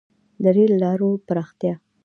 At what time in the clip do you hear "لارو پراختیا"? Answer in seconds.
0.83-1.73